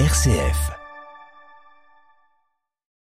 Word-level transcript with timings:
RCF. 0.00 0.72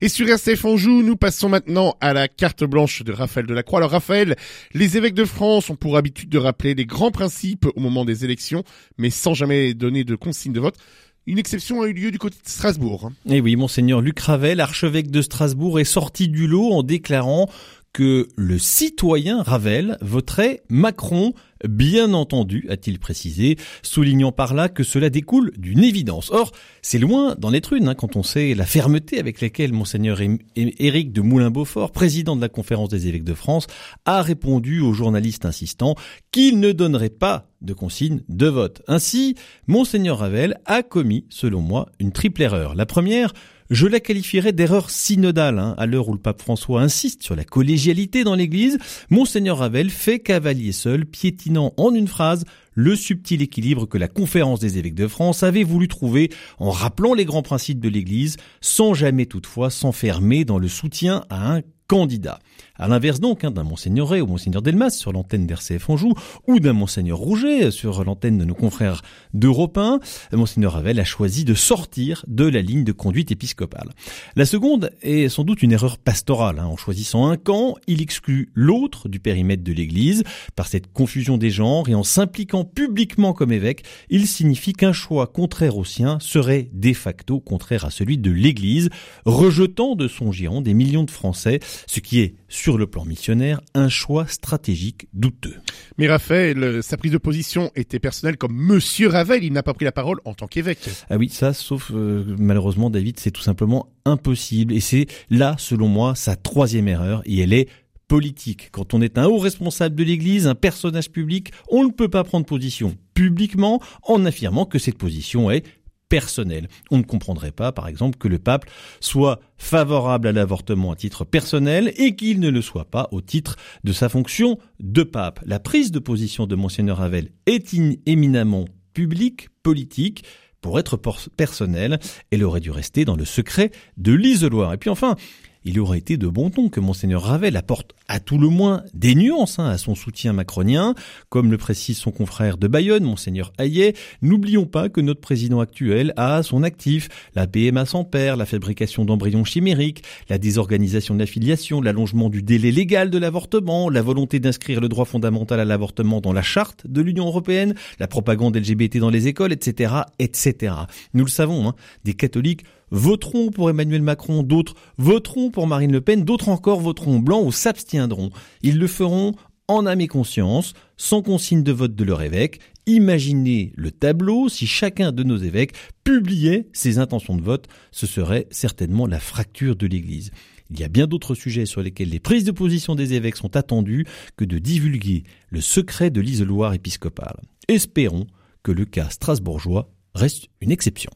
Et 0.00 0.08
sur 0.08 0.28
RCF 0.28 0.64
Anjou, 0.64 1.02
nous 1.02 1.14
passons 1.14 1.48
maintenant 1.48 1.94
à 2.00 2.12
la 2.12 2.26
carte 2.26 2.64
blanche 2.64 3.02
de 3.04 3.12
Raphaël 3.12 3.46
Delacroix. 3.46 3.78
Alors 3.78 3.92
Raphaël, 3.92 4.34
les 4.74 4.96
évêques 4.96 5.14
de 5.14 5.24
France 5.24 5.70
ont 5.70 5.76
pour 5.76 5.96
habitude 5.96 6.28
de 6.30 6.38
rappeler 6.38 6.74
les 6.74 6.86
grands 6.86 7.12
principes 7.12 7.66
au 7.76 7.78
moment 7.80 8.04
des 8.04 8.24
élections, 8.24 8.64
mais 8.98 9.10
sans 9.10 9.34
jamais 9.34 9.72
donner 9.72 10.02
de 10.02 10.16
consigne 10.16 10.52
de 10.52 10.58
vote. 10.58 10.78
Une 11.26 11.38
exception 11.38 11.80
a 11.82 11.86
eu 11.86 11.92
lieu 11.92 12.10
du 12.10 12.18
côté 12.18 12.36
de 12.44 12.48
Strasbourg. 12.48 13.06
hein. 13.06 13.12
Eh 13.28 13.40
oui, 13.40 13.54
monseigneur 13.54 14.00
Luc 14.00 14.18
Ravel, 14.18 14.58
archevêque 14.58 15.12
de 15.12 15.22
Strasbourg, 15.22 15.78
est 15.78 15.84
sorti 15.84 16.26
du 16.26 16.48
lot 16.48 16.72
en 16.72 16.82
déclarant 16.82 17.48
que 17.92 18.28
le 18.36 18.58
citoyen 18.58 19.42
Ravel 19.42 19.98
voterait 20.00 20.62
Macron, 20.68 21.32
bien 21.68 22.14
entendu, 22.14 22.66
a-t-il 22.70 22.98
précisé, 22.98 23.56
soulignant 23.82 24.32
par 24.32 24.54
là 24.54 24.68
que 24.68 24.84
cela 24.84 25.10
découle 25.10 25.52
d'une 25.56 25.82
évidence. 25.82 26.30
Or, 26.30 26.52
c'est 26.82 26.98
loin 26.98 27.34
d'en 27.36 27.52
être 27.52 27.72
une, 27.72 27.88
hein, 27.88 27.94
quand 27.94 28.16
on 28.16 28.22
sait 28.22 28.54
la 28.54 28.64
fermeté 28.64 29.18
avec 29.18 29.40
laquelle 29.40 29.72
monseigneur 29.72 30.20
Éric 30.56 31.12
de 31.12 31.20
Moulin-Beaufort, 31.20 31.90
président 31.90 32.36
de 32.36 32.40
la 32.40 32.48
conférence 32.48 32.90
des 32.90 33.08
évêques 33.08 33.24
de 33.24 33.34
France, 33.34 33.66
a 34.04 34.22
répondu 34.22 34.80
aux 34.80 34.92
journalistes 34.92 35.44
insistant 35.44 35.96
qu'il 36.30 36.60
ne 36.60 36.72
donnerait 36.72 37.10
pas 37.10 37.48
de 37.60 37.72
consigne 37.74 38.22
de 38.28 38.46
vote. 38.46 38.82
Ainsi, 38.86 39.34
monseigneur 39.66 40.18
Ravel 40.18 40.58
a 40.64 40.82
commis, 40.82 41.26
selon 41.28 41.60
moi, 41.60 41.90
une 41.98 42.12
triple 42.12 42.42
erreur. 42.42 42.74
La 42.74 42.86
première, 42.86 43.32
je 43.70 43.86
la 43.86 44.00
qualifierais 44.00 44.52
d'erreur 44.52 44.90
synodale, 44.90 45.58
hein, 45.58 45.74
à 45.78 45.86
l'heure 45.86 46.08
où 46.08 46.12
le 46.12 46.18
pape 46.18 46.42
François 46.42 46.82
insiste 46.82 47.22
sur 47.22 47.36
la 47.36 47.44
collégialité 47.44 48.24
dans 48.24 48.34
l'Église. 48.34 48.78
Monseigneur 49.10 49.58
Ravel 49.58 49.90
fait 49.90 50.18
cavalier 50.18 50.72
seul, 50.72 51.06
piétinant 51.06 51.72
en 51.76 51.94
une 51.94 52.08
phrase 52.08 52.44
le 52.74 52.96
subtil 52.96 53.42
équilibre 53.42 53.86
que 53.86 53.98
la 53.98 54.08
conférence 54.08 54.60
des 54.60 54.78
évêques 54.78 54.94
de 54.94 55.08
France 55.08 55.42
avait 55.42 55.64
voulu 55.64 55.86
trouver 55.86 56.30
en 56.58 56.70
rappelant 56.70 57.14
les 57.14 57.24
grands 57.24 57.42
principes 57.42 57.80
de 57.80 57.88
l'Église, 57.88 58.36
sans 58.60 58.94
jamais 58.94 59.26
toutefois 59.26 59.70
s'enfermer 59.70 60.44
dans 60.44 60.58
le 60.58 60.68
soutien 60.68 61.24
à 61.30 61.54
un 61.54 61.62
candidat. 61.90 62.38
À 62.76 62.86
l'inverse 62.86 63.18
donc 63.18 63.42
hein, 63.42 63.50
d'un 63.50 63.64
Monseigneur 63.64 64.08
Ray 64.08 64.20
ou 64.20 64.26
Monseigneur 64.26 64.62
Delmas 64.62 64.90
sur 64.90 65.12
l'antenne 65.12 65.44
d'RCF 65.44 65.90
Anjou 65.90 66.14
ou 66.46 66.60
d'un 66.60 66.72
Monseigneur 66.72 67.18
Rouget 67.18 67.72
sur 67.72 68.04
l'antenne 68.04 68.38
de 68.38 68.44
nos 68.44 68.54
confrères 68.54 69.02
d'Europe 69.34 69.76
1, 69.76 69.98
Monseigneur 70.32 70.74
Ravel 70.74 71.00
a 71.00 71.04
choisi 71.04 71.44
de 71.44 71.52
sortir 71.52 72.24
de 72.28 72.44
la 72.46 72.62
ligne 72.62 72.84
de 72.84 72.92
conduite 72.92 73.32
épiscopale. 73.32 73.90
La 74.36 74.46
seconde 74.46 74.92
est 75.02 75.28
sans 75.28 75.42
doute 75.42 75.64
une 75.64 75.72
erreur 75.72 75.98
pastorale. 75.98 76.60
hein. 76.60 76.66
En 76.66 76.76
choisissant 76.76 77.26
un 77.26 77.36
camp, 77.36 77.74
il 77.88 78.00
exclut 78.00 78.50
l'autre 78.54 79.08
du 79.08 79.18
périmètre 79.18 79.64
de 79.64 79.72
l'Église. 79.72 80.22
Par 80.54 80.68
cette 80.68 80.92
confusion 80.92 81.38
des 81.38 81.50
genres 81.50 81.88
et 81.88 81.94
en 81.96 82.04
s'impliquant 82.04 82.64
publiquement 82.64 83.32
comme 83.32 83.50
évêque, 83.50 83.82
il 84.10 84.28
signifie 84.28 84.74
qu'un 84.74 84.92
choix 84.92 85.26
contraire 85.26 85.76
au 85.76 85.84
sien 85.84 86.18
serait 86.20 86.70
de 86.72 86.92
facto 86.92 87.40
contraire 87.40 87.84
à 87.84 87.90
celui 87.90 88.16
de 88.16 88.30
l'Église, 88.30 88.90
rejetant 89.26 89.96
de 89.96 90.06
son 90.06 90.30
giron 90.30 90.60
des 90.60 90.72
millions 90.72 91.04
de 91.04 91.10
Français, 91.10 91.58
ce 91.86 92.00
qui 92.00 92.20
est, 92.20 92.34
sur 92.48 92.78
le 92.78 92.86
plan 92.86 93.04
missionnaire, 93.04 93.60
un 93.74 93.88
choix 93.88 94.26
stratégique 94.26 95.08
douteux. 95.12 95.56
Mais 95.98 96.08
Raphaël, 96.08 96.62
euh, 96.62 96.82
sa 96.82 96.96
prise 96.96 97.12
de 97.12 97.18
position 97.18 97.70
était 97.76 97.98
personnelle 97.98 98.36
comme 98.36 98.54
Monsieur 98.54 99.08
Ravel, 99.08 99.44
il 99.44 99.52
n'a 99.52 99.62
pas 99.62 99.74
pris 99.74 99.84
la 99.84 99.92
parole 99.92 100.20
en 100.24 100.34
tant 100.34 100.46
qu'évêque. 100.46 100.88
Ah 101.08 101.16
oui, 101.16 101.28
ça, 101.28 101.52
sauf 101.52 101.90
euh, 101.94 102.24
malheureusement, 102.38 102.90
David, 102.90 103.20
c'est 103.20 103.30
tout 103.30 103.42
simplement 103.42 103.88
impossible. 104.04 104.72
Et 104.72 104.80
c'est 104.80 105.06
là, 105.30 105.56
selon 105.58 105.88
moi, 105.88 106.14
sa 106.14 106.36
troisième 106.36 106.88
erreur, 106.88 107.22
et 107.24 107.40
elle 107.40 107.52
est 107.52 107.68
politique. 108.10 108.70
Quand 108.72 108.92
on 108.92 109.02
est 109.02 109.18
un 109.18 109.26
haut 109.26 109.38
responsable 109.38 109.94
de 109.94 110.02
l'Église, 110.02 110.48
un 110.48 110.56
personnage 110.56 111.12
public, 111.12 111.52
on 111.68 111.84
ne 111.84 111.92
peut 111.92 112.08
pas 112.08 112.24
prendre 112.24 112.44
position 112.44 112.96
publiquement 113.14 113.80
en 114.02 114.24
affirmant 114.24 114.64
que 114.64 114.80
cette 114.80 114.98
position 114.98 115.48
est 115.48 115.64
personnelle. 116.10 116.68
On 116.90 116.98
ne 116.98 117.02
comprendrait 117.04 117.52
pas, 117.52 117.72
par 117.72 117.88
exemple, 117.88 118.18
que 118.18 118.28
le 118.28 118.38
pape 118.38 118.66
soit 119.00 119.40
favorable 119.56 120.28
à 120.28 120.32
l'avortement 120.32 120.92
à 120.92 120.96
titre 120.96 121.24
personnel 121.24 121.94
et 121.96 122.14
qu'il 122.16 122.40
ne 122.40 122.50
le 122.50 122.60
soit 122.60 122.84
pas 122.90 123.08
au 123.12 123.22
titre 123.22 123.56
de 123.84 123.92
sa 123.92 124.10
fonction 124.10 124.58
de 124.80 125.02
pape. 125.02 125.40
La 125.46 125.58
prise 125.60 125.90
de 125.90 125.98
position 125.98 126.46
de 126.46 126.54
Monseigneur 126.54 126.98
Ravel 126.98 127.30
est 127.46 127.72
in- 127.72 127.94
éminemment 128.04 128.66
publique, 128.92 129.48
politique, 129.62 130.24
pour 130.60 130.78
être 130.78 130.98
personnelle, 131.36 131.98
elle 132.30 132.44
aurait 132.44 132.60
dû 132.60 132.70
rester 132.70 133.06
dans 133.06 133.16
le 133.16 133.24
secret 133.24 133.70
de 133.96 134.12
l'isoloir. 134.12 134.74
Et 134.74 134.76
puis 134.76 134.90
enfin, 134.90 135.16
il 135.64 135.78
aurait 135.80 135.98
été 135.98 136.16
de 136.16 136.26
bon 136.26 136.50
ton 136.50 136.68
que 136.68 136.80
Monseigneur 136.80 137.22
Ravel 137.22 137.56
apporte 137.56 137.94
à 138.08 138.20
tout 138.20 138.38
le 138.38 138.48
moins 138.48 138.82
des 138.94 139.14
nuances 139.14 139.58
hein, 139.58 139.66
à 139.66 139.78
son 139.78 139.94
soutien 139.94 140.32
macronien, 140.32 140.94
comme 141.28 141.50
le 141.50 141.58
précise 141.58 141.98
son 141.98 142.10
confrère 142.10 142.56
de 142.56 142.66
Bayonne, 142.66 143.04
Monseigneur 143.04 143.52
Hayet. 143.58 143.94
N'oublions 144.22 144.66
pas 144.66 144.88
que 144.88 145.00
notre 145.00 145.20
président 145.20 145.60
actuel 145.60 146.12
a 146.16 146.36
à 146.36 146.42
son 146.42 146.62
actif 146.62 147.08
la 147.34 147.46
PMA 147.46 147.84
sans 147.84 148.04
père, 148.04 148.36
la 148.36 148.46
fabrication 148.46 149.04
d'embryons 149.04 149.44
chimériques, 149.44 150.02
la 150.28 150.38
désorganisation 150.38 151.14
de 151.14 151.20
la 151.20 151.26
filiation, 151.26 151.80
l'allongement 151.80 152.30
du 152.30 152.42
délai 152.42 152.72
légal 152.72 153.10
de 153.10 153.18
l'avortement, 153.18 153.90
la 153.90 154.02
volonté 154.02 154.40
d'inscrire 154.40 154.80
le 154.80 154.88
droit 154.88 155.04
fondamental 155.04 155.60
à 155.60 155.64
l'avortement 155.64 156.20
dans 156.20 156.32
la 156.32 156.42
charte 156.42 156.86
de 156.86 157.02
l'Union 157.02 157.26
européenne, 157.26 157.74
la 157.98 158.08
propagande 158.08 158.56
LGBT 158.56 158.98
dans 158.98 159.10
les 159.10 159.28
écoles, 159.28 159.52
etc., 159.52 159.94
etc. 160.18 160.74
Nous 161.14 161.24
le 161.24 161.30
savons, 161.30 161.68
hein, 161.68 161.74
des 162.04 162.14
catholiques 162.14 162.64
voteront 162.90 163.50
pour 163.50 163.70
Emmanuel 163.70 164.02
Macron, 164.02 164.42
d'autres 164.42 164.74
voteront 164.98 165.50
pour 165.50 165.66
Marine 165.66 165.92
Le 165.92 166.00
Pen, 166.00 166.24
d'autres 166.24 166.48
encore 166.48 166.80
voteront 166.80 167.18
blanc 167.18 167.42
ou 167.42 167.52
s'abstiendront. 167.52 168.30
Ils 168.62 168.78
le 168.78 168.86
feront 168.86 169.34
en 169.68 169.86
âme 169.86 170.00
et 170.00 170.08
conscience, 170.08 170.74
sans 170.96 171.22
consigne 171.22 171.62
de 171.62 171.72
vote 171.72 171.94
de 171.94 172.04
leur 172.04 172.22
évêque. 172.22 172.60
Imaginez 172.86 173.72
le 173.76 173.92
tableau 173.92 174.48
si 174.48 174.66
chacun 174.66 175.12
de 175.12 175.22
nos 175.22 175.36
évêques 175.36 175.74
publiait 176.02 176.66
ses 176.72 176.98
intentions 176.98 177.36
de 177.36 177.42
vote, 177.42 177.68
ce 177.92 178.06
serait 178.06 178.48
certainement 178.50 179.06
la 179.06 179.20
fracture 179.20 179.76
de 179.76 179.86
l'Église. 179.86 180.32
Il 180.70 180.80
y 180.80 180.84
a 180.84 180.88
bien 180.88 181.06
d'autres 181.06 181.34
sujets 181.34 181.66
sur 181.66 181.82
lesquels 181.82 182.10
les 182.10 182.20
prises 182.20 182.44
de 182.44 182.52
position 182.52 182.94
des 182.94 183.14
évêques 183.14 183.36
sont 183.36 183.56
attendues 183.56 184.06
que 184.36 184.44
de 184.44 184.58
divulguer 184.58 185.24
le 185.50 185.60
secret 185.60 186.10
de 186.10 186.20
l'isoloir 186.20 186.74
épiscopal. 186.74 187.40
Espérons 187.68 188.26
que 188.62 188.72
le 188.72 188.84
cas 188.84 189.10
strasbourgeois 189.10 189.90
reste 190.14 190.48
une 190.60 190.70
exception. 190.70 191.10